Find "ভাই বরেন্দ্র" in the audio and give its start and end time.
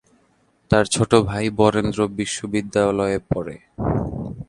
1.29-1.99